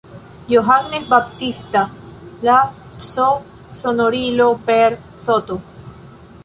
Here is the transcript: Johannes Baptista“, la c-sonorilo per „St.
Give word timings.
Johannes 0.47 1.07
Baptista“, 1.07 1.83
la 2.47 2.57
c-sonorilo 3.09 4.53
per 4.65 4.97
„St. 5.13 5.59